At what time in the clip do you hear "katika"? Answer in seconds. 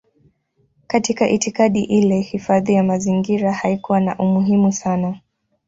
0.87-1.29